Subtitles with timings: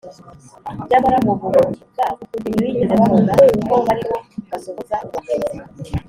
[0.89, 3.31] nyamara mu buhumyi bwabo, ntibigeze babona
[3.67, 4.15] ko bariho
[4.49, 5.57] basohoza ubuhanuzi